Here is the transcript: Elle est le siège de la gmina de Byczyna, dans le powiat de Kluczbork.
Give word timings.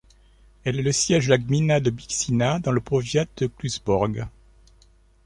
Elle 0.63 0.79
est 0.79 0.81
le 0.81 0.91
siège 0.91 1.25
de 1.27 1.29
la 1.29 1.37
gmina 1.37 1.79
de 1.79 1.91
Byczyna, 1.91 2.57
dans 2.57 2.71
le 2.71 2.81
powiat 2.81 3.27
de 3.37 3.45
Kluczbork. 3.45 4.21